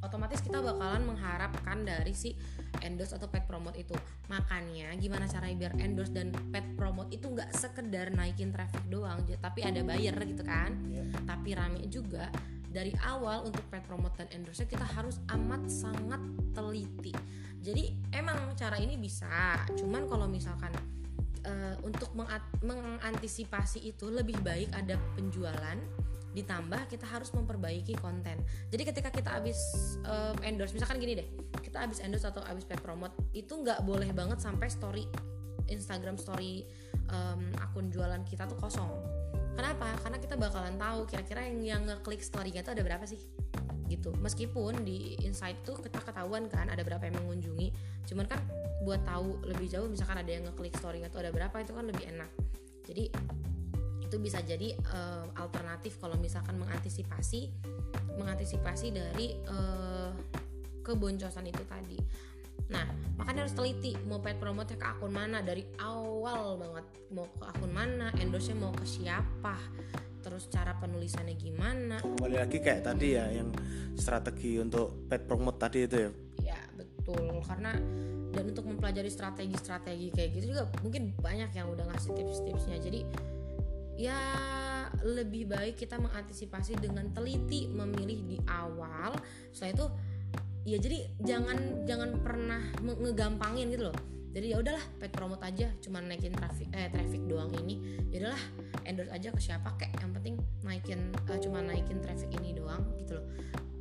[0.05, 2.37] otomatis kita bakalan mengharapkan dari si
[2.85, 3.97] endorse atau pet promote itu.
[4.29, 9.65] Makanya gimana caranya biar endorse dan pet promote itu nggak sekedar naikin traffic doang tapi
[9.65, 10.77] ada buyer gitu kan.
[11.25, 12.29] Tapi rame juga
[12.69, 17.15] dari awal untuk pet promote dan endorse kita harus amat sangat teliti.
[17.65, 20.69] Jadi emang cara ini bisa cuman kalau misalkan
[21.47, 22.11] eh, untuk
[22.61, 25.79] mengantisipasi itu lebih baik ada penjualan
[26.35, 28.43] ditambah kita harus memperbaiki konten.
[28.67, 29.57] Jadi ketika kita habis
[30.03, 31.27] em, endorse misalkan gini deh
[31.63, 35.07] kita habis endorse atau habis pet promote itu nggak boleh banget sampai story
[35.71, 36.67] Instagram story
[37.07, 38.91] em, akun jualan kita tuh kosong.
[39.55, 39.95] Kenapa?
[40.03, 43.23] Karena kita bakalan tahu kira-kira yang yang ngeklik storynya itu ada berapa sih?
[43.87, 44.11] Gitu.
[44.19, 47.71] Meskipun di insight tuh kita ketahuan kan ada berapa yang mengunjungi
[48.05, 48.43] cuman kan
[48.83, 52.03] buat tahu lebih jauh misalkan ada yang ngeklik storynya tuh ada berapa itu kan lebih
[52.11, 52.29] enak.
[52.85, 53.09] Jadi
[54.15, 57.51] itu bisa jadi eh, alternatif kalau misalkan mengantisipasi
[58.15, 60.11] mengantisipasi dari eh,
[60.79, 61.99] keboncosan itu tadi.
[62.71, 62.87] Nah
[63.19, 66.85] makanya harus teliti mau pet promote ke akun mana dari awal banget.
[67.11, 69.59] Mau ke akun mana endorse mau ke siapa
[70.23, 71.99] terus cara penulisannya gimana.
[71.99, 73.51] Kembali lagi kayak tadi ya yang
[73.99, 76.09] strategi untuk pet promote tadi itu ya.
[76.55, 77.43] Ya betul.
[77.43, 77.75] Karena
[78.31, 82.79] dan untuk mempelajari strategi-strategi kayak gitu juga mungkin banyak yang udah ngasih tips-tipsnya.
[82.79, 83.03] Jadi
[83.95, 84.19] ya
[85.03, 89.15] lebih baik kita mengantisipasi dengan teliti memilih di awal.
[89.51, 89.85] Setelah itu
[90.65, 93.97] ya jadi jangan jangan pernah ngegampangin gitu loh.
[94.35, 97.79] Jadi ya udahlah pet promote aja cuman naikin traffic eh traffic doang ini.
[98.11, 98.43] Ya udahlah
[98.83, 100.35] endorse aja ke siapa kayak yang penting
[100.67, 103.25] naikin eh, cuma naikin traffic ini doang gitu loh.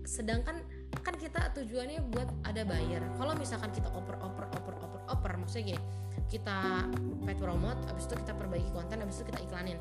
[0.06, 0.62] Sedangkan
[1.02, 3.02] kan kita tujuannya buat ada buyer.
[3.18, 5.82] Kalau misalkan kita oper oper oper oper oper maksudnya gini
[6.30, 6.88] kita
[7.24, 9.78] pet promote abis itu kita perbaiki konten abis itu kita iklanin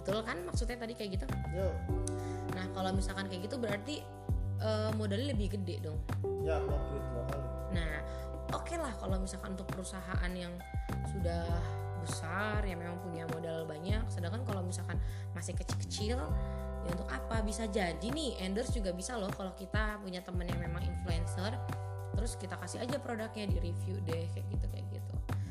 [0.00, 0.40] betul kan?
[0.48, 1.26] Maksudnya tadi kayak gitu?
[2.56, 4.00] Nah kalau misalkan kayak gitu berarti
[4.60, 5.98] eh, modalnya lebih gede dong?
[6.42, 7.92] Ya mau duit dua kali Nah,
[8.50, 10.50] oke lah kalau misalkan untuk perusahaan yang
[11.06, 11.46] sudah
[12.02, 14.98] besar yang memang punya modal banyak, sedangkan kalau misalkan
[15.36, 16.18] masih kecil-kecil,
[16.82, 17.44] ya untuk apa?
[17.44, 21.54] Bisa jadi nih endorse juga bisa loh kalau kita punya temen yang memang influencer,
[22.16, 24.99] terus kita kasih aja produknya di review deh kayak gitu kayak gitu.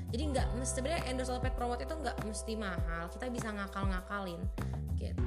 [0.10, 4.42] Jadi nggak sebenarnya endorse atau pet promote itu nggak mesti mahal, kita bisa ngakal-ngakalin
[4.98, 5.24] gitu.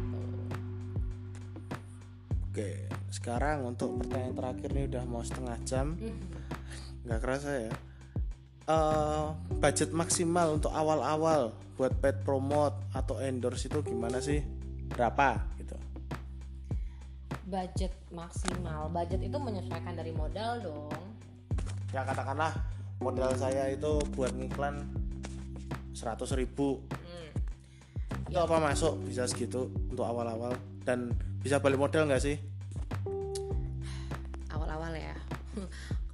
[2.52, 2.70] oke
[3.08, 5.94] sekarang untuk pertanyaan terakhir nih udah mau setengah jam.
[7.06, 7.72] Nggak kerasa ya.
[8.62, 9.24] Eh,
[9.58, 14.38] budget maksimal untuk awal-awal buat pet promote atau endorse itu gimana sih?
[14.92, 15.76] Berapa gitu?
[17.46, 21.02] Budget maksimal, budget itu menyesuaikan dari modal dong.
[21.92, 22.71] ya katakanlah
[23.02, 24.86] modal saya itu buat ngiklan
[25.92, 26.80] 100.000 ribu.
[26.86, 27.30] Hmm.
[28.30, 29.02] itu apa masuk?
[29.04, 30.54] Bisa segitu untuk awal-awal.
[30.86, 31.12] Dan
[31.42, 32.38] bisa balik modal nggak sih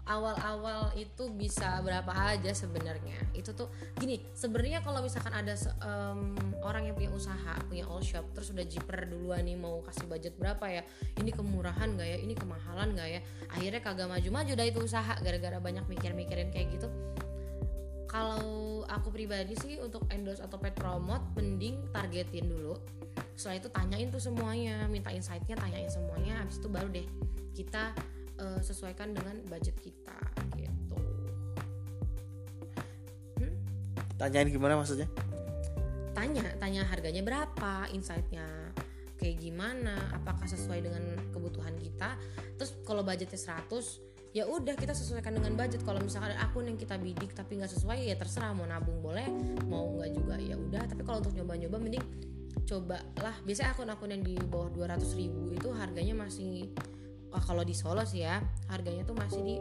[0.09, 3.21] awal-awal itu bisa berapa aja sebenarnya.
[3.37, 3.69] Itu tuh
[4.01, 5.53] gini sebenarnya kalau misalkan ada
[5.85, 6.33] em,
[6.65, 10.35] orang yang punya usaha punya all shop terus udah jiper duluan nih mau kasih budget
[10.41, 10.83] berapa ya
[11.21, 13.21] ini kemurahan gak ya ini kemahalan gak ya
[13.53, 16.89] akhirnya kagak maju-maju dah itu usaha gara-gara banyak mikir-mikirin kayak gitu.
[18.09, 22.73] Kalau aku pribadi sih untuk endorse atau pet promote mending targetin dulu.
[23.37, 27.07] Setelah itu tanyain tuh semuanya minta insightnya tanyain semuanya habis itu baru deh
[27.59, 27.91] kita
[28.39, 30.19] eh, sesuaikan dengan budget kita
[30.57, 30.97] gitu.
[34.19, 35.07] Tanyain gimana maksudnya?
[36.15, 38.75] Tanya tanya harganya berapa insightnya
[39.19, 42.19] kayak gimana apakah sesuai dengan kebutuhan kita.
[42.59, 45.83] Terus kalau budgetnya 100 ya udah kita sesuaikan dengan budget.
[45.87, 49.27] Kalau misalkan ada akun yang kita bidik tapi nggak sesuai ya terserah mau nabung boleh
[49.67, 50.83] mau nggak juga ya udah.
[50.87, 52.05] Tapi kalau untuk nyoba-nyoba mending
[52.69, 53.37] cobalah.
[53.43, 56.69] Biasanya akun-akun yang di bawah 200 ribu itu harganya masih
[57.33, 58.41] wah, kalau di Solo sih ya
[58.73, 59.57] harganya tuh masih di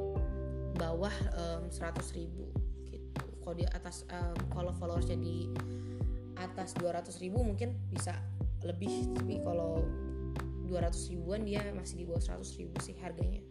[0.78, 2.48] bawah em, 100 ribu
[2.88, 3.24] gitu.
[3.44, 5.50] Kalau di atas em, kalau followersnya di
[6.38, 8.14] atas 200 ribu mungkin bisa
[8.62, 9.82] lebih tapi kalau
[10.68, 13.42] 200 ribuan dia masih di bawah 100 ribu sih harganya.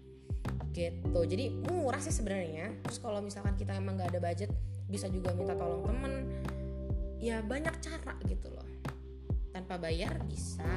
[0.77, 1.21] Gitu.
[1.25, 2.77] Jadi murah sih sebenarnya.
[2.85, 4.53] Terus kalau misalkan kita emang nggak ada budget
[4.87, 6.15] bisa juga minta tolong temen.
[7.17, 8.69] Ya banyak cara gitu loh.
[9.57, 10.69] Tanpa bayar bisa.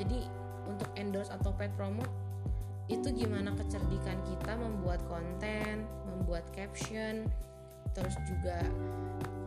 [0.00, 0.24] Jadi
[0.64, 2.08] untuk endorse atau paid promote
[2.90, 7.26] itu gimana kecerdikan kita membuat konten membuat caption
[7.92, 8.64] terus juga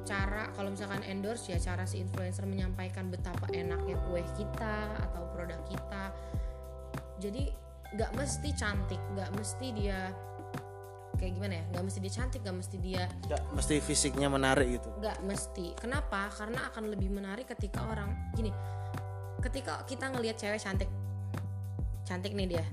[0.06, 5.58] cara kalau misalkan endorse ya cara si influencer menyampaikan betapa enaknya kue kita atau produk
[5.66, 6.14] kita.
[7.18, 7.50] Jadi
[7.98, 10.14] nggak mesti cantik nggak mesti dia
[11.16, 14.90] kayak gimana ya nggak mesti dia cantik nggak mesti dia nggak mesti fisiknya menarik gitu.
[15.02, 15.74] Nggak mesti.
[15.82, 16.30] Kenapa?
[16.30, 18.54] Karena akan lebih menarik ketika orang gini
[19.42, 20.90] ketika kita ngelihat cewek cantik.
[22.06, 22.66] Cantik nih dia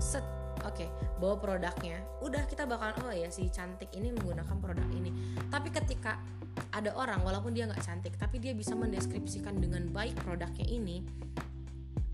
[0.00, 0.24] set.
[0.66, 0.88] Oke okay,
[1.22, 2.02] bawa produknya.
[2.18, 5.38] Udah kita bakalan oh ya si cantik ini menggunakan produk ini.
[5.46, 6.18] Tapi ketika
[6.74, 11.06] ada orang walaupun dia nggak cantik tapi dia bisa mendeskripsikan dengan baik produknya ini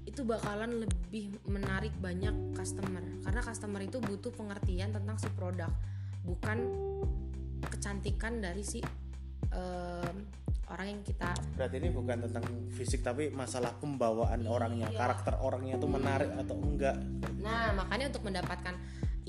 [0.04, 3.02] itu bakalan lebih menarik banyak customer.
[3.24, 5.72] Karena customer itu butuh pengertian tentang si produk
[6.22, 6.58] bukan
[7.66, 8.78] kecantikan dari si
[9.52, 14.98] um, orang yang kita berarti ini bukan tentang fisik tapi masalah pembawaan orangnya Iya.
[14.98, 16.96] karakter orangnya itu menarik atau enggak
[17.44, 18.72] Nah, makanya untuk mendapatkan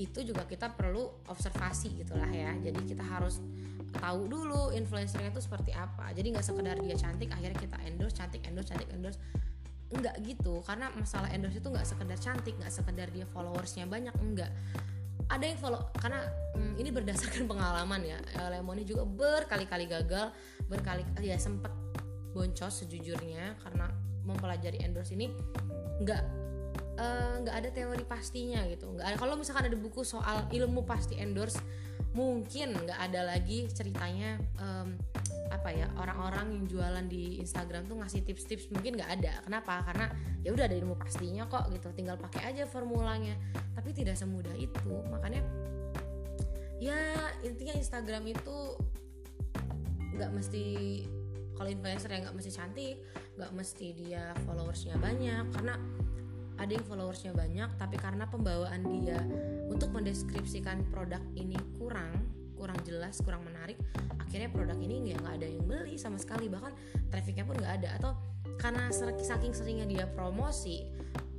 [0.00, 2.52] itu juga kita perlu observasi gitulah ya.
[2.56, 3.44] Jadi kita harus
[3.92, 6.16] tahu dulu influencernya itu seperti apa.
[6.16, 9.20] Jadi nggak sekedar dia cantik akhirnya kita endorse cantik endorse cantik endorse
[9.92, 14.50] enggak gitu karena masalah endorse itu nggak sekedar cantik nggak sekedar dia followersnya banyak enggak
[15.26, 16.22] ada yang follow karena
[16.54, 18.18] hmm, ini berdasarkan pengalaman ya.
[18.38, 20.30] Eh, Lemoni juga berkali-kali gagal
[20.70, 21.70] berkali ya sempet
[22.36, 23.88] boncos sejujurnya karena
[24.26, 25.32] mempelajari endorse ini
[26.02, 26.22] nggak
[27.00, 28.92] eh, nggak ada teori pastinya gitu.
[28.94, 31.58] Nggak ada kalau misalkan ada buku soal ilmu pasti endorse
[32.16, 34.96] mungkin nggak ada lagi ceritanya em,
[35.52, 39.44] apa ya orang-orang yang jualan di Instagram tuh ngasih tips-tips mungkin nggak ada.
[39.44, 39.84] Kenapa?
[39.84, 40.08] Karena
[40.40, 43.36] ya udah ada ilmu pastinya kok gitu tinggal pakai aja formulanya.
[43.76, 45.44] Tapi tidak semudah itu makanya
[46.76, 46.96] ya
[47.44, 48.58] intinya Instagram itu
[50.16, 50.64] nggak mesti
[51.56, 52.96] kalau influencer yang nggak mesti cantik
[53.36, 55.74] nggak mesti dia followersnya banyak karena
[56.56, 59.20] ada yang followersnya banyak tapi karena pembawaan dia
[59.68, 62.12] untuk mendeskripsikan produk ini kurang
[62.56, 63.76] kurang jelas kurang menarik
[64.26, 66.50] akhirnya produk ini ya nggak ada yang beli sama sekali.
[66.50, 66.72] Bahkan
[67.08, 67.88] trafficnya pun nggak ada.
[67.96, 68.12] Atau
[68.58, 70.84] karena saking seringnya dia promosi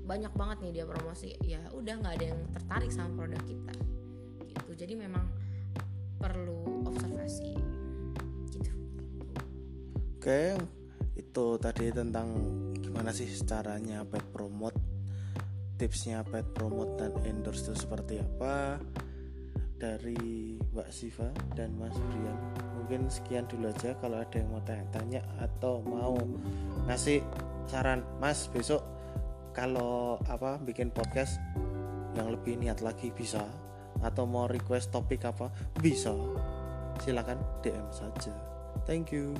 [0.07, 3.75] banyak banget nih dia promosi ya udah nggak ada yang tertarik sama produk kita.
[4.47, 4.71] Gitu.
[4.73, 5.27] Jadi memang
[6.17, 7.53] perlu observasi.
[8.55, 8.71] Gitu.
[10.17, 10.55] Oke
[11.17, 12.33] itu tadi tentang
[12.77, 14.76] gimana sih caranya paid promote
[15.77, 18.81] tipsnya paid promote dan endorse itu seperti apa
[19.77, 22.37] dari Mbak Siva dan Mas Brian.
[22.81, 26.17] Mungkin sekian dulu aja kalau ada yang mau tanya-tanya atau mau
[26.89, 27.21] ngasih
[27.69, 28.81] saran Mas besok
[29.53, 31.37] kalau apa bikin podcast
[32.17, 33.45] yang lebih niat lagi bisa
[34.01, 36.13] atau mau request topik apa bisa
[37.05, 38.33] silakan DM saja.
[38.85, 39.37] Thank you